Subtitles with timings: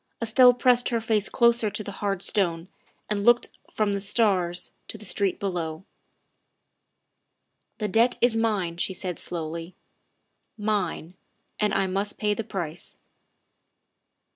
[0.19, 2.69] Estelle pressed her face closer to the hard stone
[3.07, 5.85] and looked from the stars to the street below."
[7.77, 9.75] The debt is mine," she said slowly,"
[10.57, 11.13] mine
[11.59, 12.97] and I must pay the price."